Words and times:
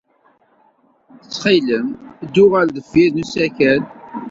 Ttxil-m, 1.23 1.87
ddu 2.27 2.45
ɣer 2.51 2.65
deffir 2.75 3.09
n 3.13 3.21
usakal. 3.23 3.81